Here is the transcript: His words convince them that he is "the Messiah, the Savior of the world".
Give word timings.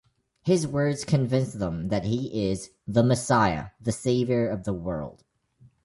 His 0.41 0.65
words 0.65 1.05
convince 1.05 1.53
them 1.53 1.89
that 1.89 2.05
he 2.05 2.49
is 2.49 2.71
"the 2.87 3.03
Messiah, 3.03 3.67
the 3.79 3.91
Savior 3.91 4.49
of 4.49 4.63
the 4.63 4.73
world". 4.73 5.23